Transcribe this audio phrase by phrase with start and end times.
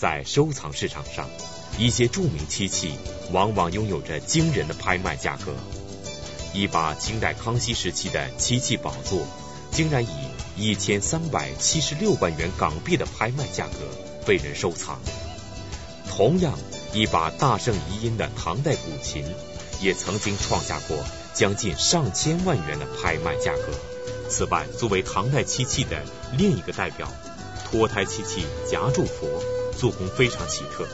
[0.00, 1.28] 在收藏市场上，
[1.76, 2.94] 一些著名漆器
[3.32, 5.54] 往往拥有着惊人的拍卖价格。
[6.54, 9.26] 一把清代康熙时期的漆器宝座，
[9.70, 10.08] 竟然以
[10.56, 13.74] 一千三百七十六万元港币的拍卖价格
[14.24, 14.98] 被人收藏。
[16.08, 16.58] 同样，
[16.94, 19.22] 一把大圣遗音的唐代古琴，
[19.82, 20.96] 也曾经创下过
[21.34, 23.68] 将近上千万元的拍卖价格。
[24.30, 26.02] 此外，作为唐代漆器的
[26.38, 27.06] 另一个代表，
[27.66, 29.28] 脱胎漆器夹柱佛，
[29.80, 30.86] 做工非常奇特。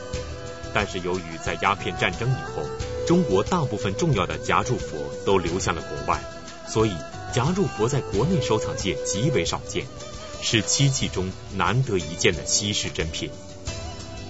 [0.73, 2.63] 但是由于在鸦片战争以后，
[3.05, 6.21] 中国大部分重要的夹柱佛都流向了国外，
[6.67, 6.91] 所以
[7.33, 9.85] 夹柱佛在国内收藏界极为少见，
[10.41, 13.29] 是漆器中难得一见的稀世珍品。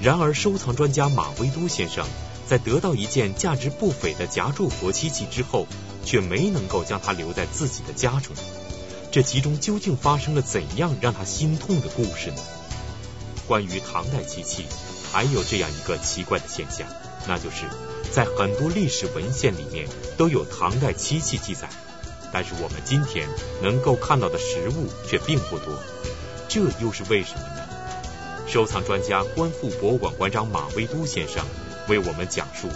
[0.01, 2.05] 然而，收藏专家马未都先生
[2.47, 5.67] 在得到一件价值不菲的夹柱佛漆器之后，
[6.05, 8.35] 却没能够将它留在自己的家中。
[9.11, 12.37] 这其中究竟发生了怎样让他心痛的故事呢？
[13.47, 14.65] 关于唐代漆器，
[15.11, 16.87] 还有这样一个奇怪的现象，
[17.27, 17.65] 那就是
[18.13, 21.69] 在很多历史文献里面都有唐代漆器记载，
[22.33, 23.27] 但是我们今天
[23.63, 25.79] 能够看到的实物却并不多，
[26.49, 27.67] 这又是为什么呢？
[28.47, 31.45] 收藏专家、观复博物馆馆长马未都先生
[31.89, 32.69] 为我们讲述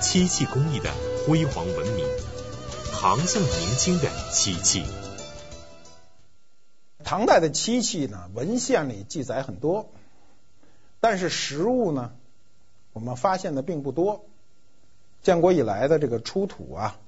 [0.00, 0.90] 漆器工艺的
[1.26, 2.06] 辉煌文明——
[2.98, 4.84] 唐宋明清的漆器。
[7.04, 9.90] 唐代的漆器呢，文献里记载很多，
[11.00, 12.12] 但是实物呢，
[12.92, 14.24] 我们发现的并不多。
[15.22, 16.98] 建国以来的这个出土啊，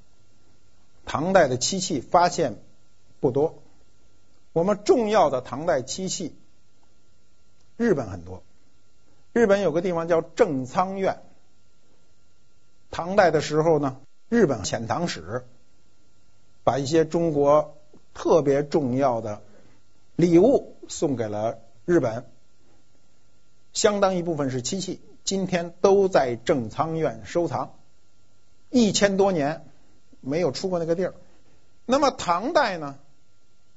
[1.06, 2.56] 唐代的漆器发现
[3.20, 3.62] 不多。
[4.52, 6.36] 我们重要的唐代漆器。
[7.77, 8.42] 日本很多，
[9.32, 11.22] 日本有个地方叫正仓院。
[12.91, 15.47] 唐代的时候呢，日本遣唐使
[16.64, 17.78] 把一些中国
[18.12, 19.41] 特别重要的
[20.16, 22.28] 礼物送给了日本，
[23.72, 27.74] 相当一部分是漆器，今天都在正仓院收藏，
[28.70, 29.66] 一千多年
[30.20, 31.14] 没有出过那个地儿。
[31.86, 32.98] 那么唐代呢，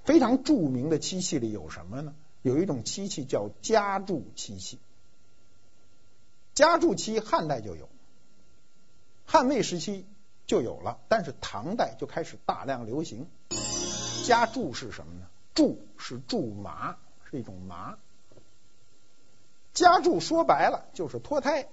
[0.03, 2.13] 非常著名的漆器里有什么呢？
[2.41, 4.77] 有一种漆器叫夹柱漆器，
[6.53, 7.87] 夹柱漆汉代就有，
[9.25, 10.05] 汉魏时期
[10.45, 13.27] 就有了，但是唐代就开始大量流行。
[14.25, 15.27] 夹柱是什么呢？
[15.53, 16.97] 柱是苧麻，
[17.31, 17.97] 是一种麻。
[19.73, 21.67] 夹柱说白了就是脱胎。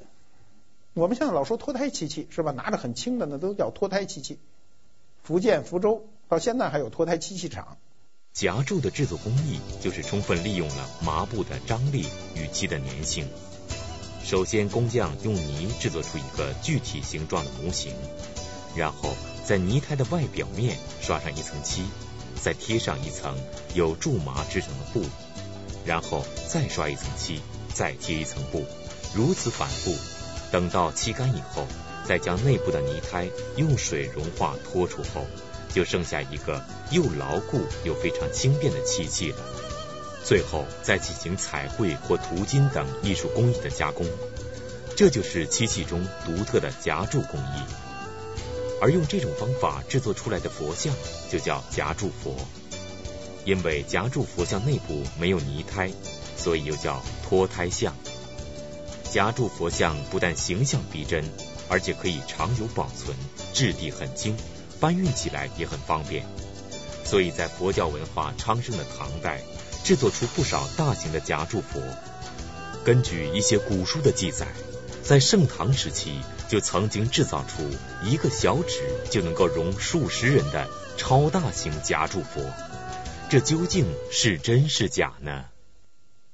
[0.94, 2.50] 我们现在老说脱胎漆器是吧？
[2.52, 4.38] 拿着很轻的那都叫脱胎漆器。
[5.22, 7.76] 福建福州到现在还有脱胎漆器厂。
[8.32, 13.28] 夹柱的制作工艺就是充分利用了麻布的张力与漆的粘性。
[14.22, 17.92] 首先，工匠用泥制作出一个具体形状的模型，
[18.76, 21.84] 然后在泥胎的外表面刷上一层漆，
[22.40, 23.36] 再贴上一层
[23.74, 25.04] 由苎麻制成的布，
[25.84, 27.40] 然后再刷一层漆，
[27.74, 28.64] 再贴一层布，
[29.14, 29.94] 如此反复。
[30.50, 31.66] 等到漆干以后，
[32.06, 35.26] 再将内部的泥胎用水融化脱出后。
[35.72, 36.60] 就剩下一个
[36.90, 39.38] 又牢固又非常轻便的漆器了。
[40.24, 44.04] 最后再进行彩绘或涂金等艺术工艺的加工，
[44.96, 47.62] 这就是漆器中独特的夹柱工艺。
[48.82, 50.92] 而用这种方法制作出来的佛像
[51.30, 52.34] 就叫夹柱佛。
[53.44, 55.92] 因为夹柱佛像内部没有泥胎，
[56.42, 57.94] 所以又叫脱胎像。
[59.10, 61.24] 夹柱佛像不但形象逼真，
[61.68, 63.14] 而且可以长久保存，
[63.52, 64.36] 质地很轻。
[64.80, 66.24] 搬运起来也很方便，
[67.04, 69.42] 所以在佛教文化昌盛的唐代，
[69.84, 71.82] 制作出不少大型的夹柱佛。
[72.82, 74.46] 根据一些古书的记载，
[75.02, 77.62] 在盛唐时期就曾经制造出
[78.08, 78.80] 一个小指
[79.10, 82.42] 就能够容数十人的超大型夹柱佛。
[83.28, 85.44] 这究竟是真是假呢？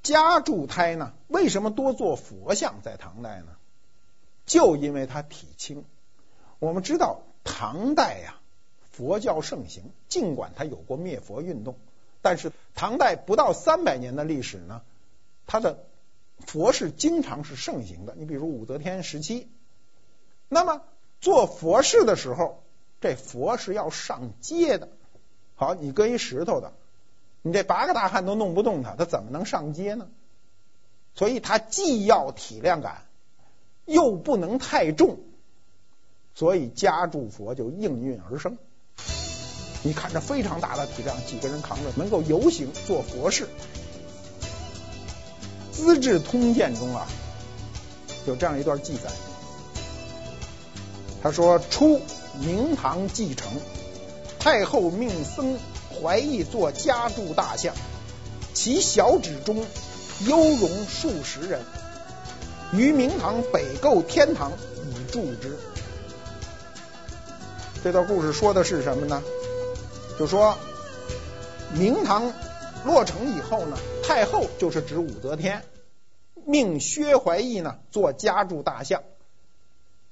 [0.07, 1.13] 夹柱胎呢？
[1.27, 3.57] 为什么多做佛像在唐代呢？
[4.47, 5.85] 就因为它体轻。
[6.61, 7.23] 我们知道。
[7.49, 8.41] 唐代呀，
[8.91, 11.77] 佛教盛行，尽管它有过灭佛运动，
[12.21, 14.83] 但是唐代不到三百年的历史呢，
[15.47, 15.85] 它的
[16.45, 18.17] 佛事经常是盛行的。
[18.17, 19.49] 你比如武则天时期，
[20.49, 20.83] 那么
[21.21, 22.65] 做佛事的时候，
[23.01, 24.89] 这佛是要上阶的。
[25.55, 26.73] 好，你搁一石头的，
[27.47, 30.09] 你这八个大汉都弄不动他，他怎么能上街呢？
[31.15, 33.05] 所以他既要体量感，
[33.85, 35.21] 又不能太重。
[36.35, 38.59] 所以夹柱佛就应运而生。
[39.85, 43.45] 你看这非常大的体量，几个人扛着，能够游行做佛事。
[45.71, 47.07] 《资治通鉴》中啊，
[48.27, 49.09] 有这样一段记载。
[51.23, 52.01] 他说：初
[52.41, 53.53] 明堂继承，
[54.41, 55.57] 太后命僧
[56.01, 57.75] 怀义做家柱大象，
[58.55, 59.65] 其小指中
[60.27, 61.63] 犹容数十人。
[62.73, 65.57] 于明堂北构天堂以助之。
[67.85, 69.23] 这段故事说的是什么呢？
[70.19, 70.59] 就说
[71.73, 72.33] 明堂
[72.85, 75.63] 落成以后呢，太后就是指武则天，
[76.45, 79.03] 命薛怀义呢做家住大相。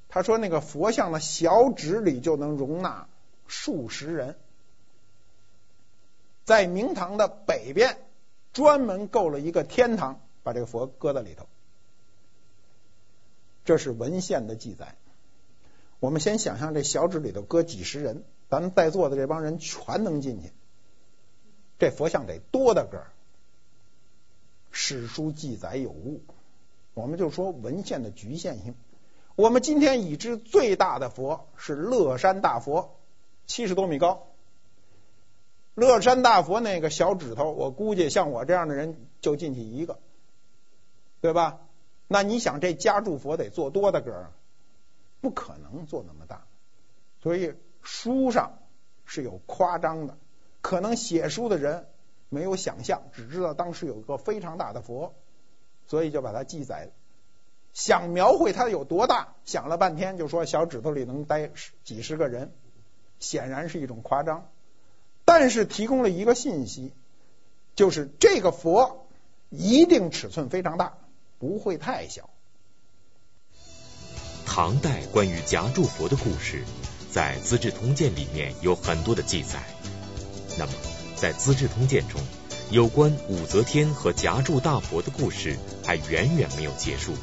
[0.08, 3.08] 他说那个佛像的小指里就能容纳
[3.48, 4.36] 数十人，
[6.44, 7.98] 在明堂的北边
[8.52, 11.46] 专门构了一个天堂，把这个佛搁在里头。
[13.64, 14.96] 这是文献的记载。
[16.00, 20.52] 我们先想象这小址里头搁几十人，咱们在座的这帮人全能进去，
[21.78, 23.06] 这佛像得多大个儿？
[24.70, 26.20] 史书记载有误，
[26.92, 28.74] 我们就说文献的局限性。
[29.34, 32.96] 我们今天已知最大的佛是乐山大佛，
[33.46, 34.26] 七十多米高。
[35.74, 39.98] 乐山大佛那个小指头，我估计像我这样的人就进去一个，
[41.20, 41.60] 对吧？
[42.06, 44.32] 那你想这家住佛得做多大个儿？
[45.20, 46.46] 不可能做那么大，
[47.22, 48.58] 所以书上
[49.04, 50.18] 是有夸张的，
[50.60, 51.86] 可能写书的人
[52.28, 55.14] 没有想象，只知道当时有一个非常大的佛，
[55.86, 56.90] 所以就把它记载。
[57.72, 61.50] 想描绘它有多大，想了半天就说小指头里能待
[61.82, 62.52] 几十个人，
[63.18, 64.50] 显然是一种夸张。
[65.24, 66.92] 但是提供了一个信息，
[67.74, 69.06] 就是这个佛
[69.50, 70.94] 一定尺寸非常大，
[71.38, 72.30] 不会太小。
[74.46, 76.62] 唐代关于夹柱佛的故事，
[77.10, 79.62] 在《资治通鉴》里面有很多的记载。
[80.58, 80.72] 那么，
[81.16, 82.20] 在《资治通鉴》中，
[82.70, 87.14] 有关武则天和夹柱大佛的故事还远远没有结束。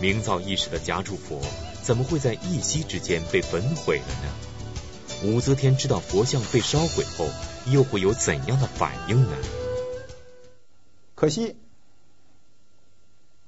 [0.00, 1.40] 名噪一时的夹柱佛，
[1.82, 4.45] 怎么会在一夕之间被焚毁了呢？
[5.24, 7.26] 武则天知道佛像被烧毁后，
[7.66, 9.36] 又会有怎样的反应呢？
[11.14, 11.56] 可惜，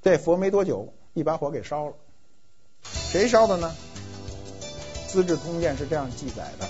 [0.03, 1.95] 这佛没多久，一把火给烧了。
[2.83, 3.75] 谁烧的呢？
[5.11, 6.69] 《资治通鉴》是这样记载的，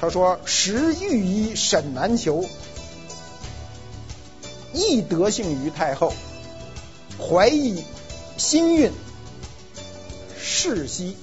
[0.00, 2.44] 他说：“时御医沈南求，
[4.72, 6.12] 亦得幸于太后，
[7.18, 7.84] 怀义
[8.36, 8.92] 心运，
[10.38, 11.16] 世袭，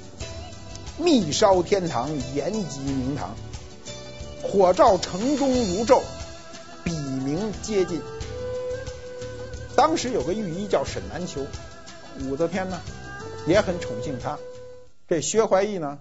[0.98, 3.36] 密烧天堂，延及明堂，
[4.42, 6.02] 火照城中如昼，
[6.84, 8.02] 彼明接近。”
[9.76, 11.46] 当时有个御医叫沈南秋，
[12.22, 12.80] 武则天呢？
[13.48, 14.38] 也很宠幸他，
[15.08, 16.00] 这薛怀义呢，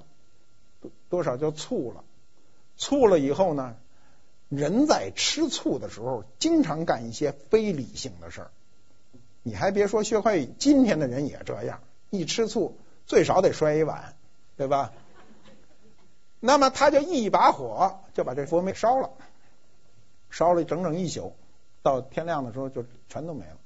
[1.09, 2.05] 多少就醋了，
[2.77, 3.75] 醋了以后呢，
[4.49, 8.51] 人在吃醋的时候，经常干一些非理性的事儿。
[9.43, 11.81] 你还别说薛怀义，今天的人也这样，
[12.11, 14.15] 一吃醋最少得摔一碗，
[14.63, 14.93] 对吧？
[16.39, 19.11] 那么他就一把火就把这佛没烧了，
[20.31, 21.35] 烧了整整一宿，
[21.83, 23.57] 到天亮的时候就全都没了。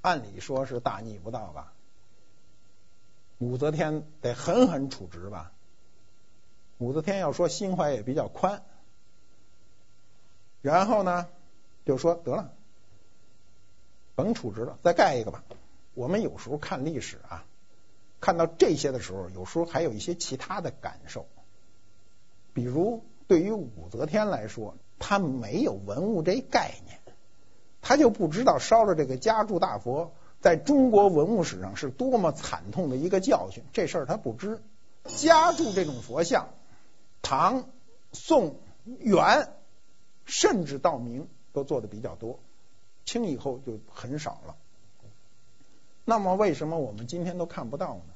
[0.00, 1.74] 按理说是大逆不道吧？
[3.36, 5.52] 武则天得狠狠处置吧？
[6.78, 8.62] 武则天要说心怀也比较宽，
[10.62, 11.28] 然后呢
[11.84, 12.54] 就说得了，
[14.14, 15.44] 甭处置了，再盖一个吧。
[15.92, 17.44] 我们有时候看历史啊，
[18.20, 21.26] 看到这些的时候，有时候还有一些其他的感受。
[22.52, 27.00] 比如对于武则天来说，她没有文物这概念，
[27.80, 30.12] 她就不知道烧了这个夹柱大佛。
[30.40, 34.62] 在中国文物史上是多么惨痛的一个教训，这事儿她不知。
[35.04, 36.50] 夹柱这种佛像，
[37.22, 37.68] 唐、
[38.12, 39.52] 宋、元，
[40.24, 42.38] 甚至到明都做的比较多，
[43.04, 44.56] 清以后就很少了。
[46.08, 48.14] 那么为什么我们今天都看不到呢？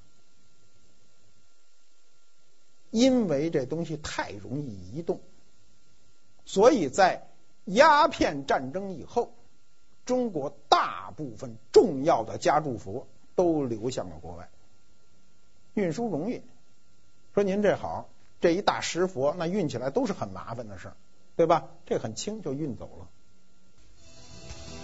[2.91, 5.21] 因为这东西太容易移动，
[6.47, 7.29] 所以在
[7.67, 9.35] 鸦片战争以后。
[10.05, 13.07] 中国大部分重要的家柱佛
[13.37, 14.49] 都流向了国外，
[15.75, 16.43] 运输容易。
[17.35, 18.09] 说您这好，
[18.41, 20.97] 这一大石佛，那运起来都是很麻烦的事儿，
[21.37, 21.69] 对吧？
[21.87, 23.09] 这很轻就运走了。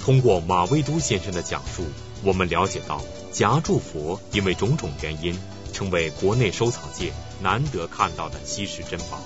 [0.09, 1.85] 通过马未都先生的讲述，
[2.25, 5.39] 我们了解到夹柱佛因为种种原因，
[5.75, 7.13] 成为国内收藏界
[7.43, 9.21] 难得看到的稀世珍宝。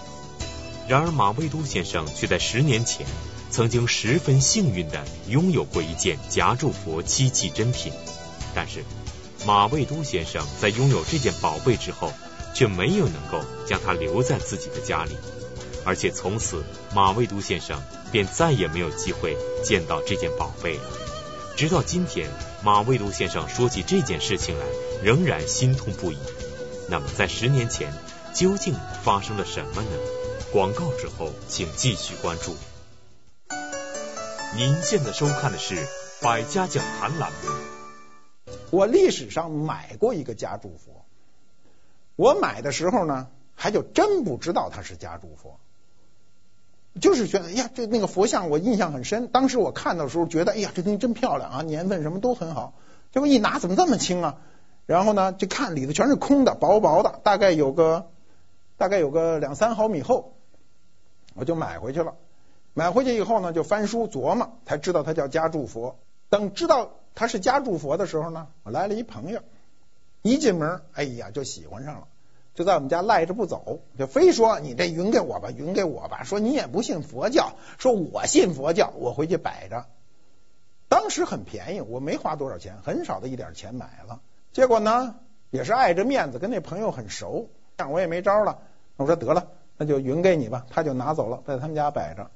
[0.88, 3.06] 然而马未都先生却在十年前。
[3.48, 7.92] 曾经十分幸运地拥有过一件夹柱佛漆器珍品，
[8.52, 8.82] 但是
[9.46, 12.12] 马未都先生在拥有这件宝贝之后，
[12.54, 15.12] 却没有能够将它留在自己的家里，
[15.84, 17.80] 而且从此马未都先生
[18.12, 20.84] 便再也没有机会见到这件宝贝了。
[21.56, 22.30] 直到今天，
[22.62, 24.66] 马未都先生说起这件事情来，
[25.02, 26.18] 仍然心痛不已。
[26.88, 27.92] 那么在十年前
[28.34, 29.90] 究竟发生了什么呢？
[30.52, 32.54] 广告之后，请继续关注。
[34.54, 35.76] 您现在收看的是
[36.20, 37.48] 《百家讲坛》栏目。
[38.70, 41.06] 我历史上买过一个家祝佛，
[42.16, 45.58] 我买的时候呢，还就真不知道它是家祝佛，
[47.00, 49.28] 就是觉得哎呀，这那个佛像我印象很深。
[49.28, 52.74] 当时我看的时候觉得，哎呀，这东西真漂亮啊，年份什么都很好。
[53.12, 54.38] 结果一拿怎么这么轻啊？
[54.84, 58.10] 然后呢，就看里头全是空的，薄薄的，大概有个
[58.76, 60.34] 大概有个两三毫米厚，
[61.34, 62.14] 我就买回去了。
[62.74, 65.98] 买回去以后呢，就翻书琢磨，才知道它叫家祝佛。
[66.28, 69.40] 等知道它是家祝佛的时候呢，我来了一朋友，
[70.22, 72.08] 一进门，哎呀，就喜欢上了，
[72.54, 76.22] 就在我们家赖着不走，就非说你这匀给我吧，匀给我吧。
[76.24, 79.86] 说你也不信佛教，说我信佛教，我回去摆着。
[80.88, 84.20] 当时很便宜，我没花多少钱，很少的一点钱买了。
[84.52, 85.14] 结果呢，
[85.50, 88.58] 也是碍着面子，跟那朋友很熟，这样我也没招了。
[88.96, 90.66] 我说得了，那就匀给你吧。
[90.68, 92.30] 他就拿走了，在他们家摆着。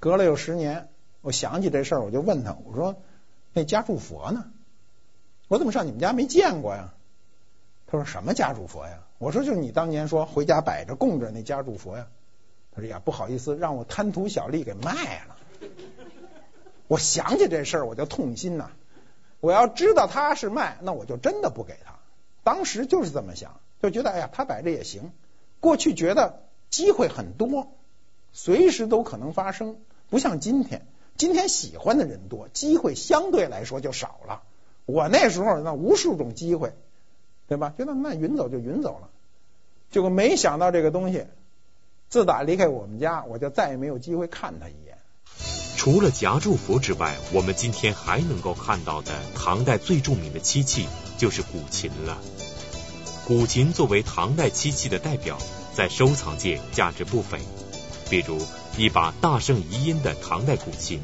[0.00, 0.88] 隔了有十年，
[1.20, 2.96] 我想起这事儿，我就问他，我说
[3.52, 4.46] 那家祝佛呢？
[5.46, 6.94] 我怎么上你们家没见过呀？
[7.98, 9.04] 他说什么家主佛呀？
[9.18, 12.08] 我说就是你当年说回家摆着供着那家主佛呀。
[12.74, 15.36] 他说呀，不好意思，让我贪图小利给卖了。
[16.88, 18.72] 我想起这事儿，我就痛心呐。
[19.38, 21.94] 我要知道他是卖，那我就真的不给他。
[22.42, 25.12] 当时就是这么想，就觉得哎呀，他摆着也行。
[25.60, 27.68] 过去觉得机会很多，
[28.32, 29.76] 随时都可能发生。
[30.10, 30.86] 不像今天，
[31.16, 34.42] 今天喜欢的人多，机会相对来说就少了。
[34.84, 36.74] 我那时候那无数种机会，
[37.46, 37.72] 对吧？
[37.76, 39.08] 觉得那云走就云走了，
[39.90, 41.26] 结果没想到这个东西，
[42.08, 44.98] 自打离开我们家，我就再也没有机会看他一眼。
[45.76, 50.86] 除了夹祝佛之外，我们今天还能够看到的唐代最著名的漆器
[51.18, 52.18] 就是古琴了。
[53.26, 55.38] 古琴作为唐代漆器的代表，
[55.74, 57.38] 在收藏界价值不菲，
[58.10, 58.38] 比如。
[58.76, 61.00] 一把大圣遗音的唐代古琴，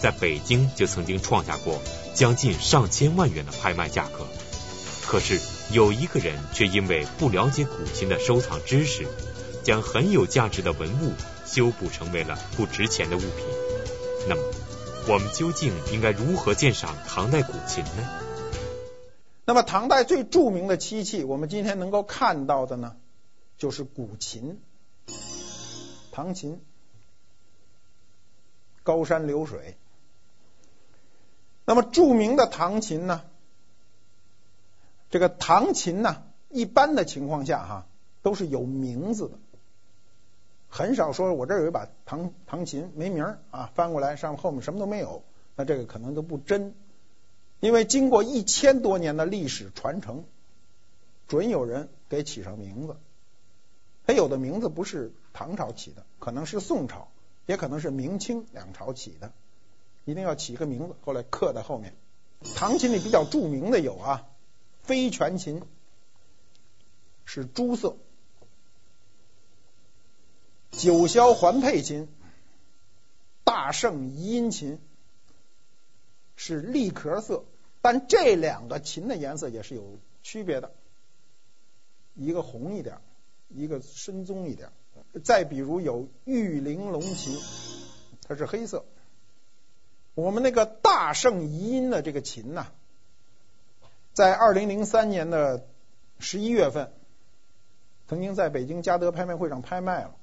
[0.00, 1.78] 在北京就曾经创下过
[2.14, 4.26] 将近上千万元的拍卖价格。
[5.06, 5.38] 可是
[5.72, 9.06] 有一个人却因为不了解古琴的收藏知识，
[9.62, 11.12] 将很有价值的文物
[11.46, 13.30] 修补成为了不值钱的物品。
[14.28, 14.42] 那么，
[15.08, 18.08] 我们究竟应该如何鉴赏唐代古琴呢？
[19.44, 22.96] 那么，唐代最著名的漆器，我们今天能够看到的呢，
[23.56, 24.60] 就是古琴，
[26.10, 26.60] 唐琴。
[28.82, 29.76] 高山流水。
[31.64, 33.22] 那么著名的唐琴呢？
[35.10, 37.86] 这个唐琴呢，一般的情况下哈，
[38.22, 39.38] 都是有名字的，
[40.68, 45.22] 很少说我这儿有一把唐唐琴没名儿啊，翻过来上后面什么都没有，
[45.56, 46.74] 那这个可能都不真。
[47.58, 50.24] 因为经过一千多年的历史传承，
[51.28, 52.96] 准有人给起上名字。
[54.06, 57.08] 他有的名字不是唐朝起的，可能是宋朝。
[57.46, 59.32] 也可能是明清两朝起的，
[60.04, 61.96] 一定要起个名字，后来刻在后面。
[62.54, 64.28] 唐琴里比较著名的有啊，
[64.90, 65.62] 非全琴
[67.24, 67.96] 是朱色，
[70.72, 72.08] 九霄环佩琴、
[73.44, 74.80] 大圣遗音琴
[76.34, 77.44] 是栗壳色，
[77.80, 80.72] 但这两个琴的颜色也是有区别的，
[82.16, 83.00] 一个红一点，
[83.48, 84.72] 一个深棕一点。
[85.22, 87.38] 再比如有玉玲珑琴，
[88.26, 88.84] 它是黑色。
[90.14, 92.66] 我们那个大圣遗音的这个琴呢，
[94.12, 95.66] 在二零零三年的
[96.18, 96.92] 十一月份，
[98.08, 100.16] 曾经在北京嘉德拍卖会上拍卖了。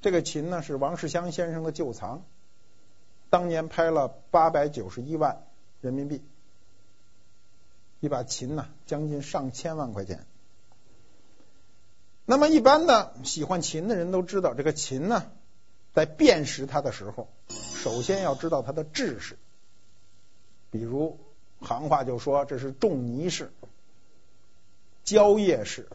[0.00, 2.24] 这个琴呢是王世襄先生的旧藏，
[3.30, 5.44] 当年拍了八百九十一万
[5.80, 6.22] 人民币，
[8.00, 10.24] 一把琴呢将近上千万块钱。
[12.24, 15.32] 那么一般的喜欢琴的人都知道，这个琴呢，
[15.94, 19.38] 在辨识它的时候，首先要知道它的制式。
[20.70, 21.18] 比如
[21.60, 23.52] 行话就说这是仲尼式、
[25.04, 25.88] 蕉叶式、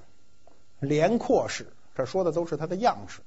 [0.80, 3.22] 连阔式，这说的都是它的样式。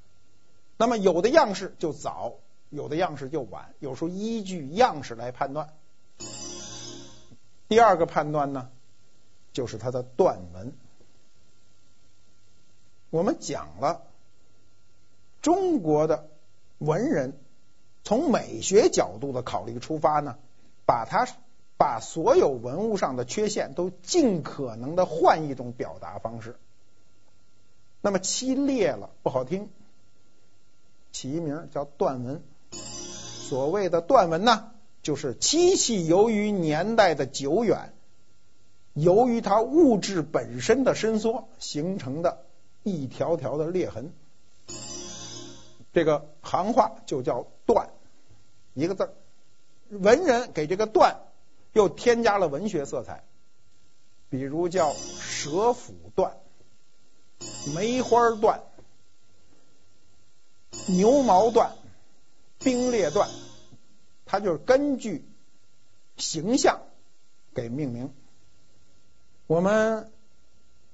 [0.76, 2.34] 那么有的样式就早，
[2.68, 5.72] 有的样式就晚，有时候依据样式来判断。
[7.68, 8.70] 第二个判断呢，
[9.52, 10.72] 就是它的断纹。
[13.10, 14.02] 我们讲了，
[15.40, 16.28] 中国的
[16.78, 17.38] 文人
[18.04, 20.36] 从美学角度的考虑出发呢，
[20.84, 21.26] 把它
[21.76, 26.56] 把所有文物上的缺陷都尽可能的换一种表达方式。
[28.00, 29.70] 那么漆裂了不好听，
[31.12, 32.42] 起一名叫断纹。
[32.70, 37.92] 所谓的断纹呢，就是漆器由于年代的久远，
[38.94, 42.42] 由于它物质本身的伸缩形成的。
[42.88, 44.12] 一条条的裂痕，
[45.92, 47.90] 这个行话就叫断，
[48.74, 49.12] 一个字。
[49.88, 51.16] 文人给这个断
[51.76, 53.22] 又添加了文学色彩，
[54.30, 56.38] 比如叫蛇腹段、
[57.74, 58.62] 梅花段、
[60.88, 61.76] 牛毛段、
[62.60, 63.28] 冰裂段，
[64.24, 65.28] 它就是根据
[66.16, 66.80] 形象
[67.52, 68.14] 给命名。
[69.46, 70.10] 我们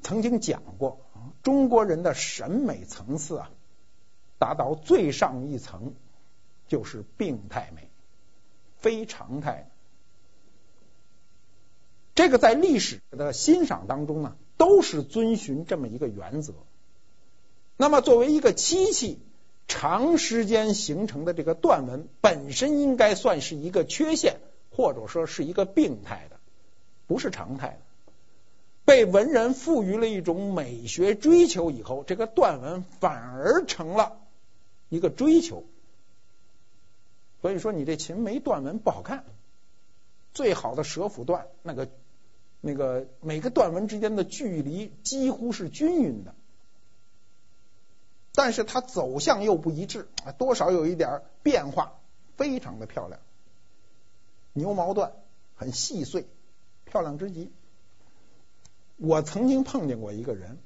[0.03, 1.07] 曾经讲过，
[1.45, 3.53] 中国人的审美层次啊，
[4.41, 5.95] 达到最上一层
[6.67, 7.89] 就是病态美，
[8.79, 9.69] 非常态。
[12.23, 16.55] 这个在历史的欣赏当中呢，都是遵循这么一个原则。
[17.77, 19.19] 那么作为一个漆器，
[19.67, 24.37] 长时间形成的这个断纹，本身应该算是一个缺陷，
[24.71, 26.37] 或者说是一个病态的，
[27.09, 27.79] 不是常态的。
[28.85, 34.21] 被文人赋予了一种美学追求以后，这个断纹反而成了
[34.89, 35.65] 一个追求。
[37.41, 39.25] 所以说，你这琴没断纹不好看。
[40.35, 41.91] 最好的蛇腹断，那个
[42.65, 46.33] 那个每个段纹之间的距离几乎是均匀的，
[48.33, 51.99] 但是它走向又不一致啊，多少有一点变化，
[52.37, 53.21] 非常的漂亮。
[54.53, 55.13] 牛毛段
[55.57, 56.29] 很细碎，
[56.85, 57.51] 漂亮之极。
[58.97, 60.57] 我曾经碰见过一个人，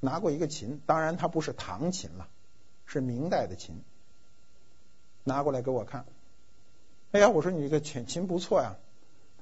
[0.00, 2.28] 拿过一个琴，当然它不是唐琴了，
[2.84, 3.80] 是明代的琴，
[5.22, 6.04] 拿过来给我看。
[7.12, 8.76] 哎呀，我说你这个琴琴不错呀。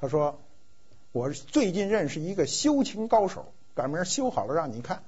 [0.01, 0.41] 他说
[1.13, 5.03] 我最近认识一个修琴高手，赶明儿修好了让你看。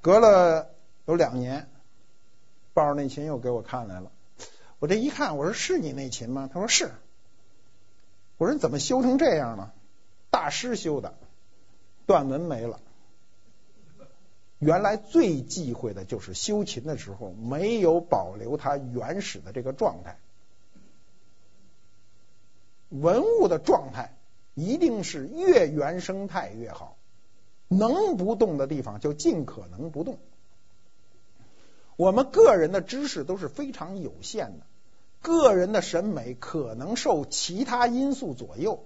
[0.00, 0.70] 隔了
[1.06, 1.68] 有两年，
[2.72, 4.12] 抱着那琴又给我看来了。
[4.78, 6.50] 我这一看，我说是你那琴吗？
[6.52, 6.92] 他说是。
[8.36, 9.72] 我说你怎么修成这样呢？
[10.30, 11.14] 大师修的，
[12.06, 12.80] 断纹没了。
[14.58, 20.18] 原来最忌讳的就是修琴的时候没有保留它原始的这个状态。
[22.88, 24.16] 文物的状态
[24.54, 26.96] 一定是越原生态越好，
[27.68, 30.18] 能不动的地方就尽可能不动。
[31.96, 34.66] 我们个人的知识都是非常有限的，
[35.20, 38.84] 个人的审美可能受其他因素左右。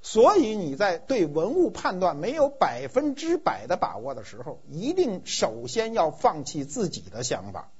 [0.00, 7.70] 所以你在对文物判断没有百分之百的把握的时候，一定首先要放弃自己的想法。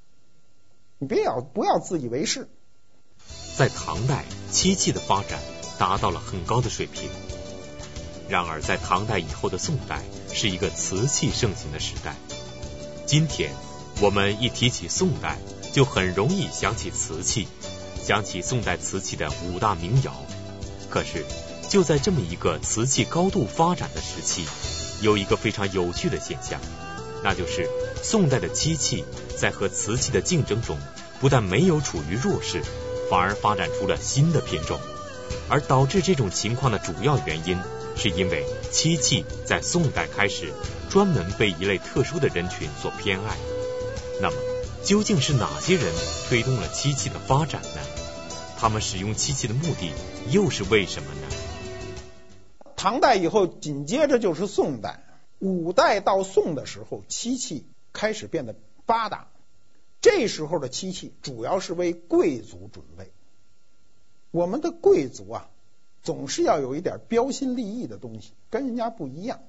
[0.99, 2.49] 你别要不要自以为是。
[3.57, 5.41] 在唐代，漆器的发展
[5.79, 7.09] 达到了很高的水平。
[8.29, 12.17] 然而，在唐代以后的宋代是一个瓷器盛行的时代。
[13.07, 13.53] 今天
[14.01, 15.39] 我们一提起宋代，
[15.73, 17.49] 就很容易想起瓷器，
[18.03, 20.15] 想起宋代瓷器的五大名窑。
[20.89, 21.25] 可是。
[21.69, 24.45] 就在这么一个瓷器高度发展的时期，
[25.01, 26.61] 有一个非常有趣的现象，
[27.25, 27.67] 那就是
[28.03, 29.07] 宋代的漆器
[29.39, 30.79] 在和瓷器的竞争中，
[31.19, 32.63] 不但没有处于弱势，
[33.09, 34.79] 反而发展出了新的品种。
[35.49, 37.59] 而导致这种情况的主要原因，
[37.97, 40.53] 是因为漆器在宋代开始
[40.91, 43.37] 专门被一类特殊的人群所偏爱。
[44.21, 44.37] 那么，
[44.85, 45.93] 究竟是哪些人
[46.29, 47.81] 推动了漆器的发展呢？
[48.59, 49.93] 他们使用漆器的目的
[50.31, 51.27] 又是为什么呢？
[52.77, 55.05] 唐代以后，紧接着就是宋代。
[55.39, 58.55] 五代到宋的时候，漆器开始变得
[58.87, 59.29] 发达。
[60.01, 63.12] 这时候的漆器主要是为贵族准备。
[64.33, 65.49] 我们的贵族啊，
[66.03, 69.41] 总是要有一点标新立异的东西，跟人家不一样。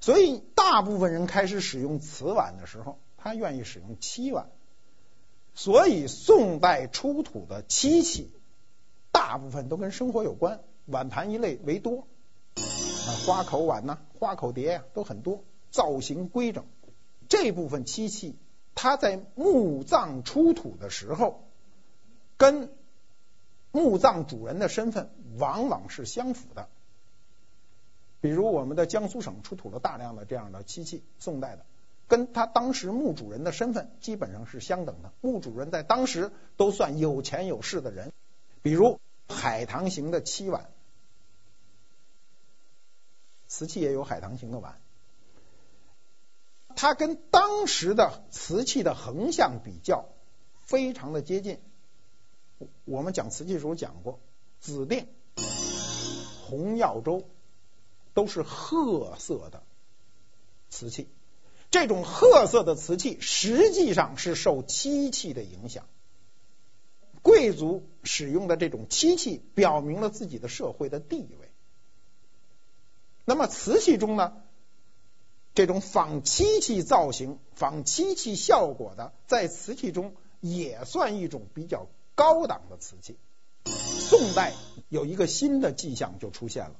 [0.00, 4.50] 所以，大部分人开始使用瓷碗的时候，他愿意使用漆碗。
[5.54, 8.32] 所以，宋代出土的漆器
[9.12, 12.08] 大部分都跟生活有关，碗盘一类为多。
[13.26, 16.64] 花口碗呐，花口碟呀，都很多，造型规整。
[17.28, 18.36] 这部分漆器，
[18.74, 21.44] 它在墓葬出土的时候，
[22.36, 22.70] 跟
[23.72, 26.68] 墓葬主人的身份往往是相符的。
[28.20, 31.66] 比如我们的江苏省出土了大量的这样的漆器，宋代的，
[32.06, 35.12] 跟他当时墓主人的身份基本上是相等的。
[35.20, 38.12] 墓主人在当时都算有钱有势的人，
[38.62, 40.70] 比如海棠形的漆碗。
[43.48, 44.80] 瓷器也有海棠形的碗，
[46.74, 50.06] 它跟当时的瓷器的横向比较
[50.62, 51.60] 非常的接近。
[52.84, 54.20] 我们讲瓷器的时候讲过，
[54.60, 55.06] 紫定、
[56.46, 57.24] 红耀州
[58.14, 59.62] 都是褐色的
[60.68, 61.08] 瓷器。
[61.70, 65.86] 这种褐色的瓷器实际上是受漆器的影响。
[67.22, 71.50] 贵族使用的这种漆器，表明了自己的社会的地位。
[73.24, 74.34] 那么瓷器中呢，
[75.54, 83.16] 这种仿漆器造型、仿漆器效果的，在瓷器中也算一种比较高档的瓷器。
[83.64, 84.52] 宋代
[84.88, 86.76] 有一个新的迹象就出现了，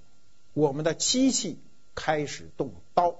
[0.52, 1.58] 我们的漆器
[1.94, 3.16] 开始动刀，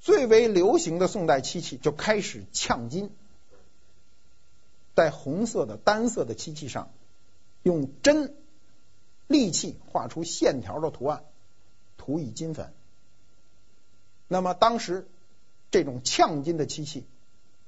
[0.00, 3.10] 最为流行的宋代漆器就开始呛金，
[4.94, 6.90] 在红色的单色的漆器上
[7.62, 8.34] 用针
[9.26, 11.24] 利器画出线条的图案，
[11.96, 12.72] 涂以金粉。
[14.26, 15.06] 那么当时
[15.70, 17.06] 这种呛金的漆器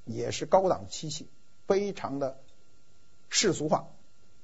[0.03, 1.29] 也是高档漆器，
[1.67, 2.41] 非常的
[3.29, 3.87] 世俗化。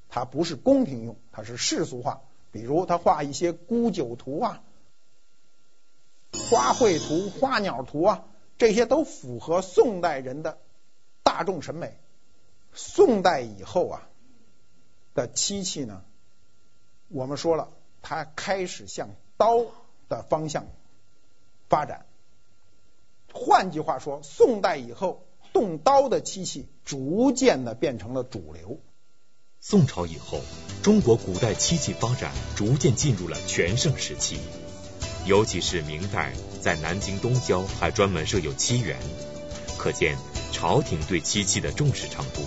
[0.09, 2.21] 它不是宫廷用，它是世俗化。
[2.51, 4.61] 比如他画一些沽酒图啊、
[6.51, 8.25] 花卉图、花鸟图啊，
[8.59, 10.59] 这些都符合宋代人的
[11.23, 11.97] 大众审美。
[12.73, 14.07] 宋代以后啊
[15.15, 16.03] 的漆器呢，
[17.07, 17.71] 我们说了，
[18.03, 19.65] 它开始向刀
[20.07, 20.67] 的方向
[21.69, 22.05] 发展。
[23.33, 28.81] 换句话说，宋代以后动刀的漆器逐渐的变成了主流。
[29.61, 30.41] 宋朝以后，
[30.81, 34.39] 中国古代漆器发展逐渐进入了全盛时期。
[35.25, 38.97] 尤其是明代，在南京东郊还专门设有漆园，
[39.77, 40.17] 可见
[40.51, 42.41] 朝廷对漆器的重视程度。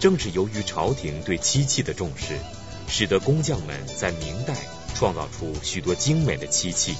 [0.00, 2.38] 正是由于朝廷对漆器的重视，
[2.88, 4.54] 使得工匠们在明代
[4.94, 6.94] 创造出许多精美的漆器，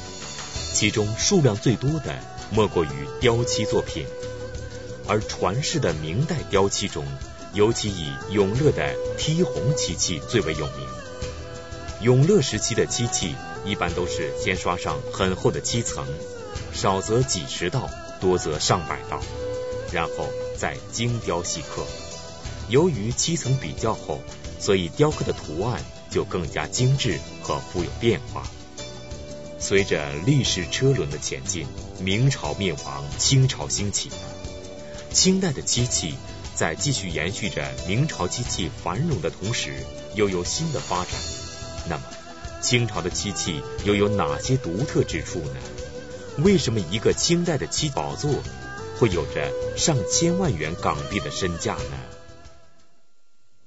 [0.75, 2.19] 其中数量最多的
[2.51, 2.89] 莫过于
[3.21, 4.05] 雕漆作品。
[5.09, 7.07] 而传世的明代雕漆中，
[7.53, 10.87] 尤其以永乐的剔红漆器最为有名。
[12.03, 16.07] 永乐时期的漆器一般都是先刷上很厚的漆层，
[16.73, 17.89] 少则几十道，
[18.21, 19.21] 多则上百道，
[19.93, 21.83] 然后再精雕细刻。
[22.69, 24.21] 由于漆层比较厚，
[24.59, 28.43] 所以雕刻的图案就更加精致和富有变化。
[29.59, 31.67] 随着历史车轮的前进，
[31.99, 34.11] 明朝灭亡，清朝兴起，
[35.17, 36.15] 清代的漆器。
[36.55, 39.83] 在继续延续着明朝漆器繁荣的同时，
[40.15, 41.15] 又有新的发展。
[41.89, 42.03] 那么，
[42.61, 45.57] 清朝的漆器又有哪些独特之处呢？
[46.45, 48.31] 为什么一个清代的漆宝座
[48.99, 51.97] 会有着上千万元港币的身价呢？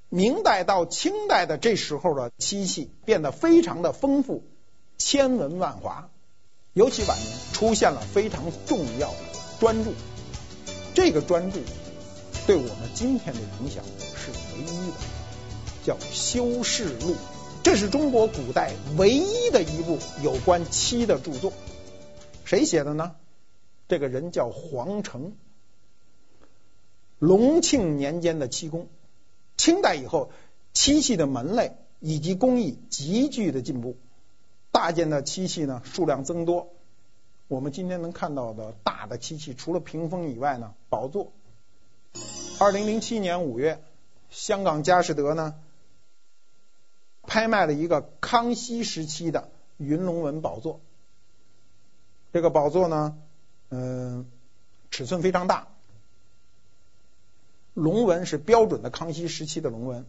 [0.08, 4.44] 明代到清代的这时候的漆器变得非常的丰富，
[4.98, 6.10] 千文万华。
[6.74, 9.16] 尤其晚年出现了非常重要的
[9.58, 9.92] 专注，
[11.02, 11.60] 这个专著。
[12.46, 13.82] 对我们今天的影响
[14.14, 14.96] 是唯一的，
[15.82, 17.12] 叫《修士录》，
[17.62, 21.54] 这是中国古代唯一的一部有关漆的著作。
[22.44, 23.12] 谁写的呢？
[23.88, 25.32] 这个人叫黄成，
[27.18, 28.86] 隆庆年间的漆工。
[29.56, 30.30] 清代以后，
[30.74, 33.96] 漆器的门类以及工艺急剧的进步，
[34.70, 36.74] 大件的漆器呢数量增多。
[37.50, 41.32] 我们今天能看到的大的漆器，除了屏风以外呢，宝座。
[42.60, 43.82] 二零零七年五月，
[44.30, 45.56] 香港佳士得呢
[47.22, 50.80] 拍卖了一个康熙时期的云龙纹宝座。
[52.32, 53.18] 这个宝座呢，
[53.70, 54.30] 嗯，
[54.92, 55.66] 尺寸非常大，
[57.74, 60.06] 龙纹是标准的康熙时期的龙纹。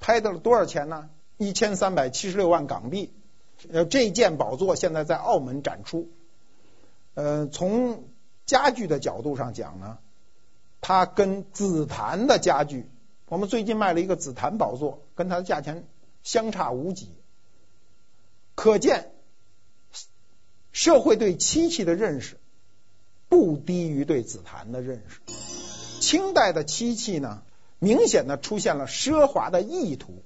[0.00, 1.10] 拍到了多少钱呢？
[1.36, 3.12] 一千三百七十六万港币。
[3.70, 6.08] 呃，这件宝座现在在澳门展出。
[7.14, 8.04] 呃，从
[8.46, 9.98] 家具的角度上讲呢。
[10.80, 12.88] 它跟紫檀的家具，
[13.26, 15.84] 我们最近卖了一个紫檀宝座，跟它的价钱
[16.22, 17.10] 相差无几。
[18.54, 19.10] 可见
[20.70, 22.38] 社会对漆器的认识
[23.28, 25.20] 不低于对紫檀的认识。
[26.00, 27.42] 清代的漆器呢，
[27.80, 30.22] 明显的出现了奢华的意图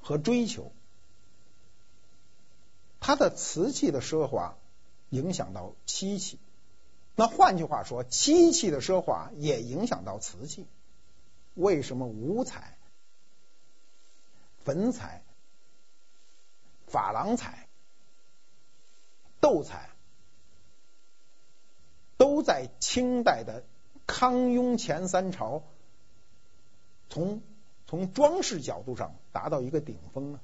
[0.00, 0.72] 和追求。
[3.04, 4.56] 它的瓷器的奢华
[5.10, 6.38] 影响到漆器。
[7.16, 10.68] 那换句话说，漆器的奢华也影响到瓷器。
[11.54, 12.78] 为什么五彩、
[14.64, 15.24] 粉彩、
[16.88, 17.68] 珐琅彩、
[19.40, 19.90] 斗彩
[22.16, 23.64] 都在清代的
[24.06, 25.64] 康雍乾三朝
[27.10, 27.42] 从
[27.88, 30.40] 从装饰角度上达到一个顶峰呢？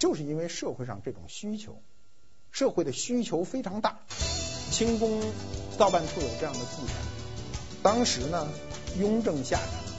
[0.00, 1.80] 就是因为社会上这种需求，
[2.50, 4.00] 社会的需求非常大。
[4.72, 5.20] 清宫
[5.76, 6.94] 造办处有这样的记载，
[7.82, 8.48] 当时呢，
[8.98, 9.92] 雍正下旨，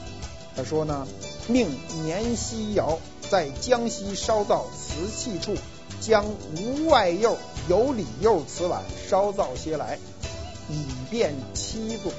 [0.56, 1.06] 他说呢，
[1.46, 1.70] 命
[2.04, 2.98] 年希尧
[3.30, 5.54] 在江西烧造瓷器处，
[6.00, 6.24] 将
[6.56, 7.36] 无外釉
[7.68, 10.00] 有里釉瓷碗烧造些来，
[10.68, 12.12] 以便漆作。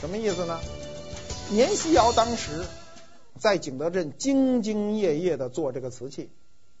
[0.00, 0.58] 什么意思呢？
[1.50, 2.64] 年希尧当时
[3.42, 6.30] 在景德镇兢兢业业的做这个瓷器，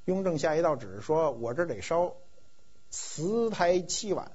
[0.04, 2.14] 雍正下一道旨说，我这得烧。
[2.88, 4.30] 瓷胎漆碗，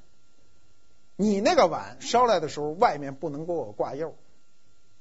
[1.15, 4.15] 你那个碗烧来的时候，外面不能给我挂釉，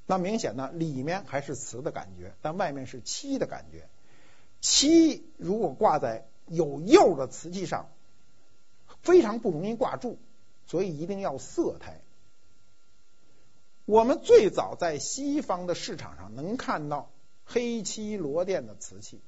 [0.07, 3.89] 那明显呢，里面还是瓷的感觉，但外面是漆的感觉。
[4.61, 7.89] 漆如果挂在有釉的瓷器上，
[9.03, 10.21] 非常不容易挂住，
[10.65, 12.01] 所以一定要色胎。
[13.85, 17.11] 我们最早在西方的市场上能看到
[17.47, 19.21] 黑漆螺鈿的瓷器、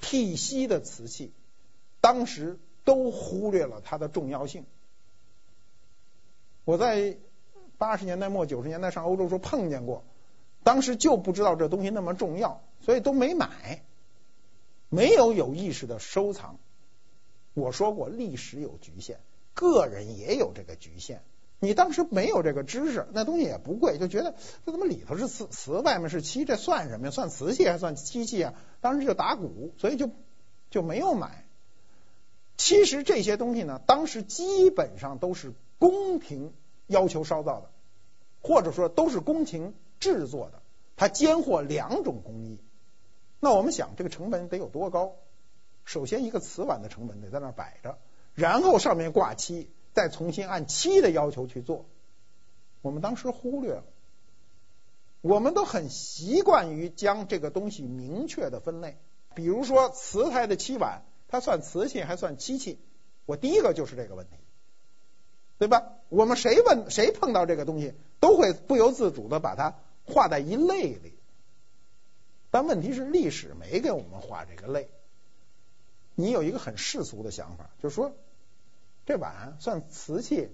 [0.00, 1.32] 剔锡的瓷器，
[2.00, 4.64] 当时都忽略了它的重要性。
[6.64, 7.18] 我在
[7.76, 10.04] 八十年代末九十年代上欧洲时候碰见过，
[10.62, 13.82] 当时就不知道这东西那么重要，所以都没买，
[14.88, 16.58] 没有有意识的收藏。
[17.54, 19.18] 我说过，历史有局限，
[19.52, 21.22] 个人也有这个局限。
[21.60, 27.10] 你当时没有这个知识，那东西也不贵，就觉得这怎么里头是瓷，瓷外面是漆，这算什么呀？
[27.10, 28.54] 算瓷器还算漆器啊？
[28.80, 30.10] 当时就打鼓，所以就
[30.70, 31.44] 就没有买。
[32.56, 35.52] 其实这些东西呢，当时基本上都是。
[35.80, 36.52] 宫廷
[36.88, 37.70] 要求烧造的，
[38.42, 40.60] 或者说都是宫廷制作的，
[40.96, 42.58] 它兼获两种工艺。
[43.38, 45.14] 那我们想，这个成本得有多高？
[45.84, 47.96] 首先，一个瓷碗的成本得在那摆着，
[48.34, 51.86] 然后上面挂漆，再重新按漆的要求去做。
[52.82, 53.84] 我们当时忽略了，
[55.22, 58.96] 我们都很习惯于将这个东西明确的分类。
[59.34, 62.78] 比如说，瓷胎的漆碗，它算瓷器还算漆器？
[63.26, 64.36] 我第一个就是这个问题。
[65.58, 65.94] 对吧？
[66.08, 71.18] 我们谁问谁碰到这个东西，都会不由自主的把它划在一类里。
[72.52, 74.88] 但问题是历史没给我们划这个类。
[76.14, 78.12] 你有一个很世俗的想法，就是说
[79.08, 80.50] 这碗算瓷器，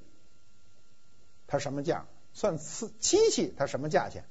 [1.48, 2.06] 它什么价？
[2.32, 4.26] 算瓷漆器，它什么价钱？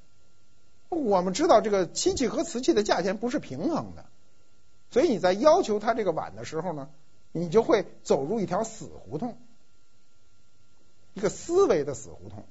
[0.87, 4.05] 我们知道这个漆器和瓷器的价钱不是平衡的，
[4.91, 6.89] 所以你在要求它这个碗的时候呢，
[7.33, 9.37] 你就会走入一条死胡同。
[11.13, 12.45] 一个思维的死胡同，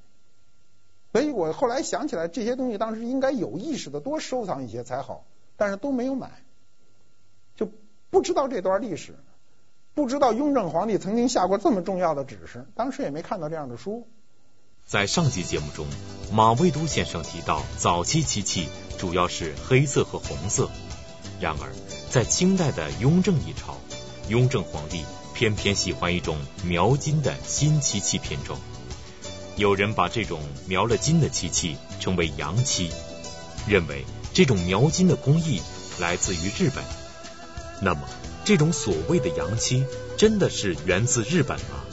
[1.11, 5.25] 所以我后来想起来，这些东西当时应该有意识的多收藏一些才好，
[5.57, 6.43] 但是都没有买，
[7.55, 7.67] 就
[8.11, 9.15] 不知道这段历史，
[9.95, 14.07] 不知道雍正皇帝曾经下过这么重要的指示，当时也没看到这样的书。
[14.85, 15.87] 在上集节目中，
[16.31, 20.69] 马未都先生提到，早期漆器主要是黑色和红色，
[21.39, 21.71] 然而
[22.09, 23.77] 在清代的雍正一朝，
[24.27, 25.03] 雍正皇帝。
[25.35, 28.55] 偏偏喜欢一种描金的新漆器品种，
[29.55, 32.91] 有人把这种描了金的漆器称为洋漆，
[33.67, 35.59] 认为这种描金的工艺
[35.99, 36.83] 来自于日本。
[37.81, 38.01] 那么，
[38.45, 39.85] 这种所谓的洋漆
[40.17, 41.85] 真的是源自日本吗？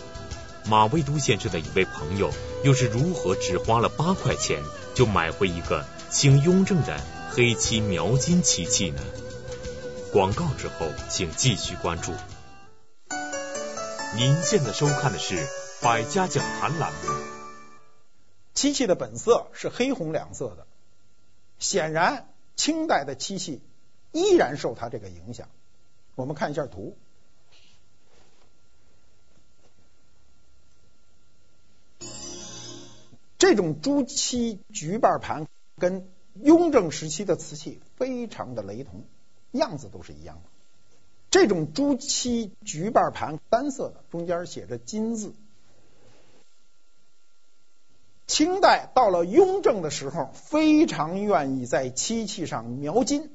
[0.69, 2.33] 马未都先生的一位朋友
[2.65, 4.63] 又是如何只花了八块钱
[4.95, 9.01] 就买回一个清雍正的黑漆描金漆器呢？
[10.13, 12.13] 广告之后，请继续关注。
[14.17, 15.37] 您现在收看的是
[15.81, 16.99] 《百家讲坛》栏目。
[18.55, 20.67] 漆器的本色是黑红两色的，
[21.61, 23.63] 显然清代的漆器
[24.11, 25.49] 依然受它这个影响。
[26.21, 26.99] 我们看一下图，
[33.39, 39.05] 这种朱漆橘瓣盘跟雍正时期的瓷器非常的雷同，
[39.51, 40.51] 样子都是一样的。
[41.31, 45.33] 这种朱漆橘瓣盘单色的，中间写着金字。
[48.27, 53.31] 清代到了雍正的时候，非常愿意在漆器上描金，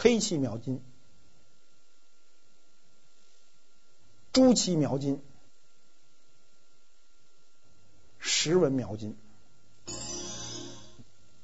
[0.00, 0.80] 黑漆描金，
[4.32, 5.20] 朱漆描金，
[8.20, 9.16] 石纹描金。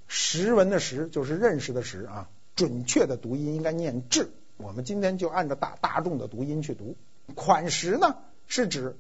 [0.07, 2.31] 石纹的石就是认识的识啊。
[2.55, 6.95] 准确的读音应该念“志”，我们今天就按照大大众的读音去读。
[7.35, 8.97] 款石呢，是指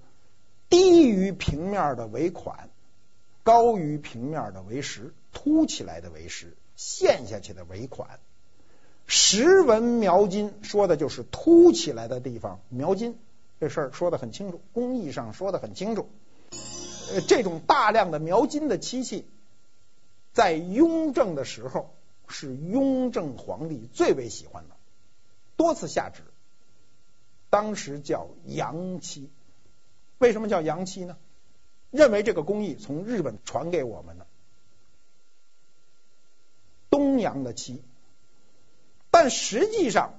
[0.68, 2.68] 低于平面的为款，
[3.44, 8.18] 高于平面的为石，凸起来的为石，陷下去的为款。
[9.06, 13.18] 识文描金说的就是凸起来的地方描金，
[13.60, 16.08] 这事儿说得很清楚，工艺上说得很清楚。
[17.12, 19.26] 呃，这种大量的描金的漆器，
[20.32, 21.94] 在雍正的时候。
[22.26, 24.76] 是雍正皇帝最为喜欢的，
[25.58, 26.22] 多次下旨。
[27.50, 29.28] 当时叫洋漆，
[30.16, 31.18] 为什么叫洋漆呢？
[31.90, 34.26] 认为这个工艺从日本传给我们的
[36.88, 37.82] 东洋的漆，
[39.14, 40.12] 但实际上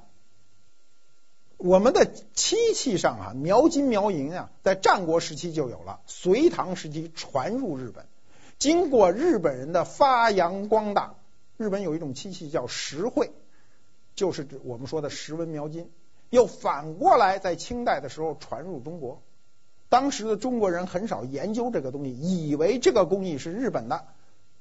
[1.58, 8.06] 我们的漆器上啊，描金描银啊，在战国时期就有了，隋唐时期传入日本，
[8.58, 11.16] 经过日本人的发扬光大。
[11.58, 13.34] 日本有一种漆器叫石绘，
[14.16, 15.92] 就是指我们说的石纹描金，
[16.30, 19.22] 又反过来在清代的时候传入中国。
[19.90, 24.06] 当时的中国人很少研究这个东西，以为这个工艺是日本的，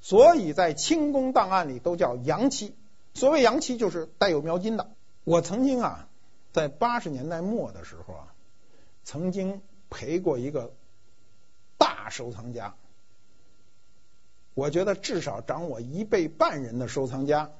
[0.00, 2.74] 所以在清宫档案里都叫洋漆。
[3.14, 4.90] 所谓洋漆，就是带有描金的。
[5.22, 6.08] 我曾经啊，
[6.52, 8.34] 在八十年代末的时候啊，
[9.04, 10.74] 曾经陪过一个
[11.78, 12.76] 大收藏家，
[14.52, 17.52] 我觉得至少长我一辈半人的收藏家，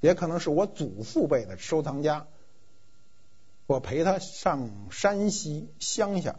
[0.00, 2.26] 也可能是我祖父辈的收藏家。
[3.66, 6.36] 我陪他上山西乡下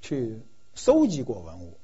[0.00, 0.42] 去
[0.74, 1.78] 搜集过文物，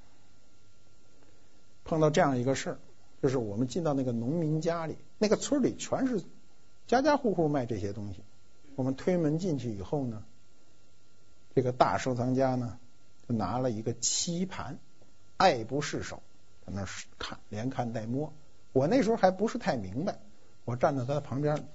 [1.85, 2.79] 碰到这样一个事儿，
[3.23, 6.25] 就是我们进到那个农民家里，那个村里全是
[6.87, 8.25] 家家户户卖这些东西。
[8.75, 10.25] 我们推门进去以后呢，
[11.55, 12.79] 这个大收藏家呢
[13.29, 14.79] 就拿了一个漆盘，
[15.37, 16.23] 爱不释手，
[16.67, 16.87] 在那
[17.19, 18.33] 看，连看带摸。
[18.73, 20.19] 我那时候还不是太明白，
[20.65, 21.69] 我站在他旁边，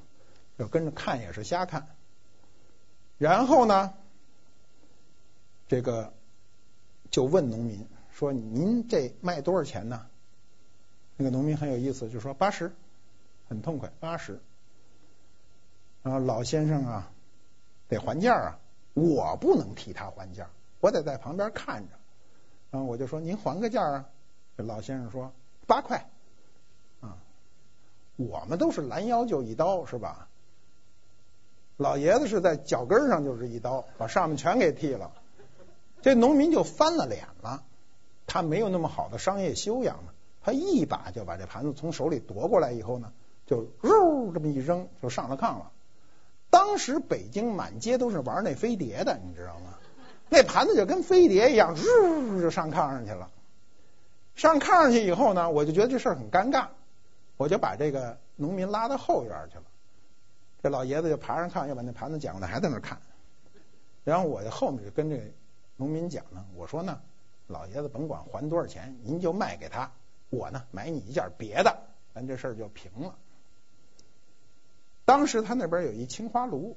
[0.57, 1.87] 就跟着看，也是瞎看。
[3.19, 3.93] 然后呢，
[5.67, 6.13] 这个
[7.11, 10.07] 就问农民说：“您这卖多少钱呢？”
[11.17, 12.75] 那个农民很有意思，就说：“八十，
[13.47, 14.41] 很痛快，八十。”
[16.03, 17.11] 然后老先生啊，
[17.87, 18.59] 得还价啊，
[18.93, 21.95] 我不能替他还价，我得在旁边看着。
[22.71, 24.09] 然后我就说：“您还个价啊？”
[24.57, 25.33] 老先生说
[25.65, 26.09] ：“八块。”
[27.01, 27.17] 啊，
[28.17, 30.27] 我们都是拦腰就一刀，是吧？
[31.77, 35.11] 老爷子是在脚跟上就是一刀，把上面全给剃了。
[36.01, 37.63] 这农民就翻了脸了，
[38.27, 43.11] 他没有那么好的商业修养呢，他一把就把这盘子从手里夺过来以后呢，
[43.45, 45.71] 就嗖这么一扔，就上了炕了。
[46.49, 49.73] 当时北京满街都是玩那飞碟的，你知道吗？
[50.29, 53.29] 那盘子就跟飞碟一样，嗖就上炕上去了。
[54.35, 56.67] 上炕上去以后呢，我就觉得这事儿很尴尬，
[57.37, 59.63] 我就把这个农民拉到后院去了。
[60.63, 62.99] 这老爷子就爬上炕，又把那盘子捡过来，还在那看。
[64.03, 65.33] 然后我就后面就跟这
[65.77, 66.99] 农民讲呢，我说呢，
[67.47, 69.91] 老爷子甭管还多少钱，您就卖给他，
[70.29, 71.77] 我呢买你一件别的，
[72.13, 73.15] 咱这事儿就平了。
[75.05, 76.75] 当时他那边有一青花炉，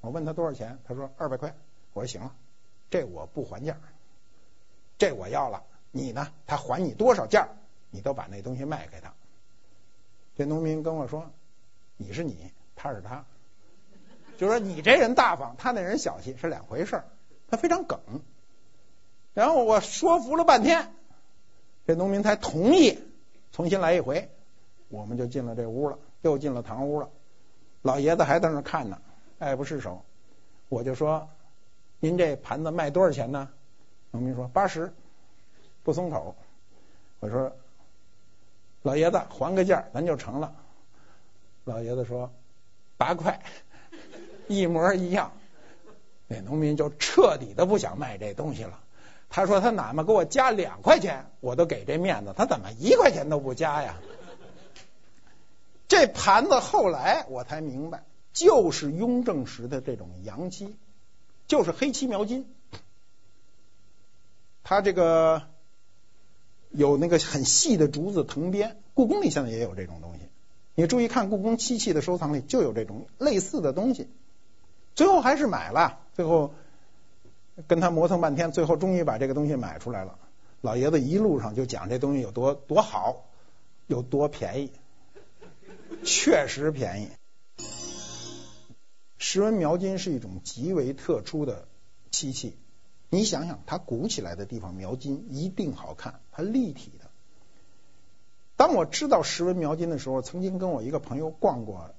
[0.00, 1.54] 我问他多少钱，他说二百块。
[1.92, 2.34] 我说行了，
[2.90, 3.76] 这我不还价，
[4.98, 5.64] 这我要了。
[5.90, 7.48] 你呢，他还你多少价，
[7.90, 9.14] 你都把那东西卖给他。
[10.36, 11.30] 这农民跟我说，
[11.96, 12.52] 你是你。
[12.76, 13.26] 他是他，
[14.38, 17.04] 就说你这人大方，他那人小气是两回事儿。
[17.50, 18.00] 他非常梗，
[19.34, 20.94] 然后我说服了半天，
[21.86, 22.98] 这农民才同意
[23.52, 24.30] 重新来一回。
[24.88, 27.10] 我们就进了这屋了，又进了堂屋了。
[27.82, 29.00] 老爷子还在那看呢，
[29.38, 30.02] 爱不释手。
[30.68, 31.28] 我就说
[32.00, 33.48] ：“您这盘子卖多少钱呢？”
[34.12, 34.92] 农民说：“八十，
[35.82, 36.34] 不松口。”
[37.20, 37.52] 我说
[38.82, 40.52] ：“老爷子还个价，咱就成了。”
[41.64, 42.30] 老爷子说。
[42.96, 43.40] 八块，
[44.46, 45.32] 一模一样。
[46.26, 48.78] 那农民就彻底的不想卖这东西了。
[49.30, 52.34] 他说他哪怕给我加两块钱，我都给这面子。
[52.36, 53.96] 他怎么一块钱都不加呀？
[55.90, 60.76] 这盘子后来我才明白，就是雍正时的这种洋漆，
[61.48, 62.48] 就是黑漆描金。
[64.62, 65.42] 它这个
[66.70, 70.20] 有那个很细的竹子藤编，故宫里现在也有这种东西。
[70.76, 74.08] 你注意看，故宫漆器的收藏里就有这种类似的东西。
[74.94, 76.54] 最后还是买了，最后
[77.66, 80.16] 跟他磨蹭半天，最后终于把这个东西买出来了。
[80.60, 83.24] 老爷子一路上就讲这东西有多多好，
[83.88, 84.70] 有多便宜，
[86.04, 87.10] 确实便宜。
[89.18, 91.68] 石纹描金是一种极为特殊的
[92.10, 92.58] 漆器，
[93.10, 97.10] 你想想，它鼓起来的地方描金一定好看，它立体的。
[98.56, 101.94] 当我知道石纹描金的时候，曾经跟我一个朋友逛过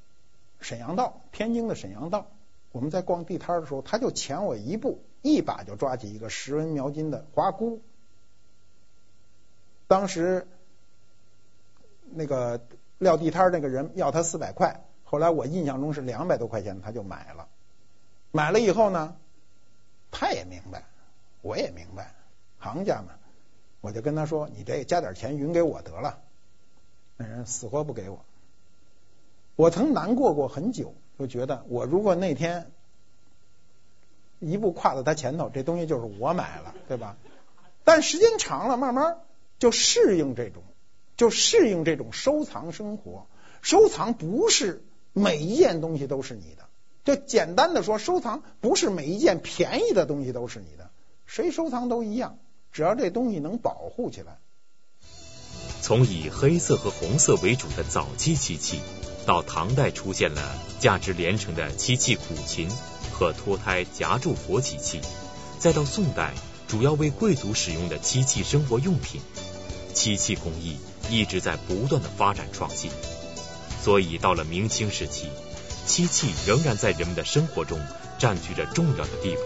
[0.60, 2.28] 沈阳道，天津的沈阳道。
[2.72, 7.82] 我们在逛地摊的时候，他就前我一步，一把就抓起一个石纹描金的花箍。
[9.88, 10.48] 当时
[12.12, 12.66] 那个
[13.02, 17.48] 撂地摊那个人要他四百块，后来我印象中是两百多块钱，他就买了。
[18.32, 19.16] 买了以后呢，
[20.12, 20.84] 他也明白，
[21.42, 22.14] 我也明白，
[22.60, 23.16] 行家嘛，
[23.82, 26.20] 我就跟他说：“你这加点钱匀给我得了。”
[27.18, 28.24] 那人死活不给我，
[29.56, 32.70] 我曾难过过很久，就觉得我如果那天
[34.38, 37.18] 一步跨到他前头，这东西就是我买了，对吧？
[37.84, 39.22] 但时间长了，慢慢
[39.58, 40.62] 就适应这种，
[41.18, 43.28] 就适应这种收藏生活。
[43.62, 44.84] 收藏不是
[45.14, 46.70] 每一件东西都是你的，
[47.04, 50.90] 就简单的说，收藏不是每一件便宜的东西都是你的，
[51.26, 52.40] 谁收藏都一样，
[52.72, 54.40] 只要这东西能保护起来。
[55.82, 58.80] 从以黑色和红色为主的早期漆器，
[59.26, 62.70] 到唐代出现了价值连城的漆器古琴
[63.12, 65.02] 和脱胎夹柱活漆器，
[65.60, 66.34] 再到宋代
[66.68, 69.22] 主要为贵族使用的漆器生活用品，
[69.94, 70.78] 漆器工艺
[71.10, 72.92] 一直在不断的发展创新，
[73.84, 75.30] 所以到了明清时期，
[75.86, 77.80] 漆器仍然在人们的生活中
[78.18, 79.38] 占据着重要的地位。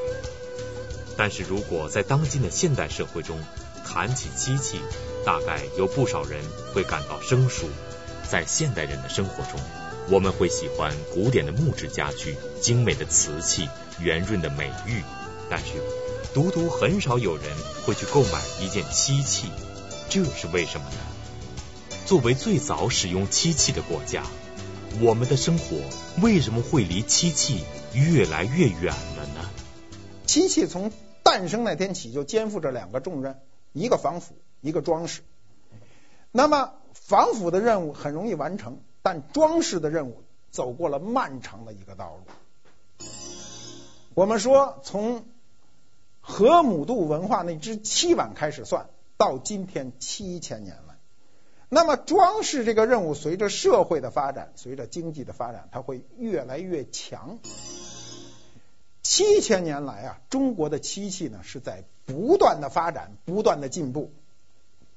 [1.17, 3.39] 但是如果在当今的现代社会中
[3.85, 4.79] 谈起漆器，
[5.25, 6.43] 大概有不少人
[6.73, 7.67] 会感到生疏。
[8.29, 9.59] 在现代人的生活中，
[10.09, 15.03] 我们会喜欢古典的木质家具、精美的瓷器、圆润的美玉，
[15.49, 15.73] 但是
[16.33, 17.45] 独独很少有人
[17.85, 19.47] 会去购买一件漆器，
[20.09, 20.97] 这是为什么呢？
[22.05, 24.23] 作为最早使用漆器的国家，
[25.01, 25.75] 我们的生活
[26.21, 27.63] 为什么会离漆器
[27.95, 29.49] 越来越远了呢？
[30.27, 30.91] 漆器从
[31.23, 33.39] 诞生那天起就肩负着两个重任，
[33.73, 35.23] 一个防腐，一个装饰。
[36.31, 43.07] 那么防腐的任务很容易完成，但装饰的任务走过了漫长的一个道路。
[44.13, 45.25] 我们说，从
[46.21, 50.84] 河姆渡文化那只漆碗开始算，到今天七千年了。
[51.69, 57.39] 那么装饰这个任务，随着社会的发展，随着经济的发展，它会越来越强。
[59.01, 64.11] 七千年来啊，中国的漆器呢是在不断的发展，不断的进步。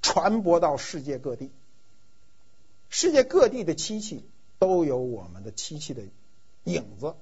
[0.01, 1.51] 传播到世界各地，
[2.89, 4.25] 世界各地的漆器
[4.59, 6.03] 都有我们的漆器的
[6.65, 7.15] 影子。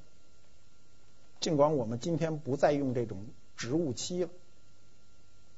[1.40, 3.26] 尽管我们今天不再用这种
[3.56, 4.30] 植物漆了，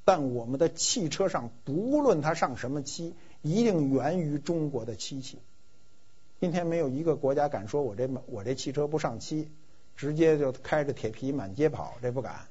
[0.05, 5.39] 但我们的汽车上不论它上什么漆，一定源于中国的漆器。
[6.41, 9.51] 今天没有一个国家敢说我这我这汽车不上漆，
[9.97, 12.47] 直接就开着铁皮满街跑，这不敢。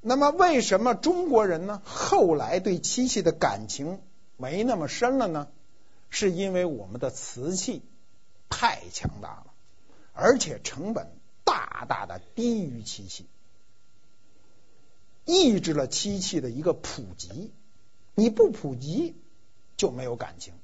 [0.00, 1.80] 那么为什么中国人呢？
[1.84, 4.00] 后来对漆器的感情
[4.36, 5.48] 没那么深了呢？
[6.10, 7.82] 是因为我们的瓷器
[8.50, 9.46] 太强大了，
[10.12, 11.08] 而且成本
[11.42, 13.26] 大大的低于漆器，
[15.24, 17.50] 抑制了漆器的一个普及。
[18.14, 19.16] 你不普及
[19.76, 20.54] 就没有感情。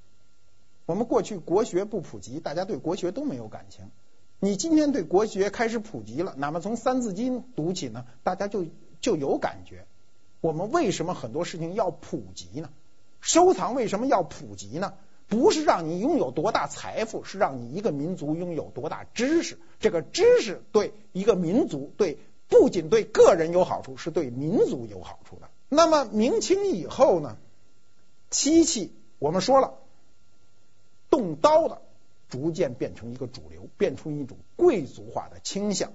[0.87, 3.91] 我们过去国学不普及，大家对国学都没有感情。
[4.39, 8.67] 你今天对国学开始普及了，哪怕从《三字经》读起呢，大家就。
[9.01, 9.87] 就有感觉。
[10.43, 12.69] 我们为什么很多事情要普及呢？
[13.23, 14.93] 收藏为什么要普及呢？
[15.27, 19.57] 不是让你拥有多大财富，是让你一个民族拥有多大知识。
[19.79, 25.49] 这个知识对一个民族，对不仅对个人有好处，是对民族有好处的。
[25.71, 27.39] 那么明清以后呢？
[28.29, 29.75] 漆器我们说了，
[31.11, 31.83] 动刀的
[32.29, 35.93] 逐渐变成一个主流，变出一种贵族化的倾向。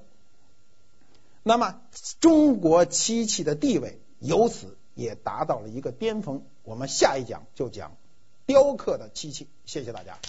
[1.41, 1.81] 那么，
[2.19, 6.45] 中国漆器的地位由此也达到了一个巅峰。
[6.63, 7.97] 我们下一讲就讲
[8.45, 9.47] 雕刻的漆器。
[9.65, 10.19] 谢谢大家。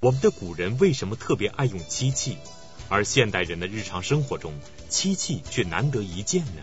[0.00, 2.38] 我们的古人为什么特别爱用漆器，
[2.88, 4.52] 而现代人的日常生活中
[4.88, 6.62] 漆器却难得一见呢？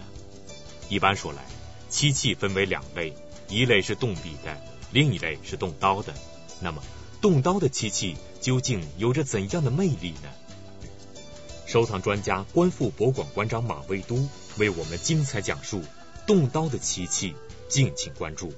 [0.89, 1.43] 一般说来，
[1.89, 3.13] 漆器分为两类，
[3.53, 4.57] 一类是动笔的，
[4.91, 6.13] 另一类是动刀的。
[6.59, 6.81] 那么，
[7.21, 10.29] 动刀的漆器究竟有着怎样的魅力呢？
[11.65, 14.27] 收藏专家、观复博物馆馆长马未都
[14.57, 15.81] 为我们精彩讲述
[16.27, 17.35] 动刀的漆器，
[17.67, 18.53] 敬请关注。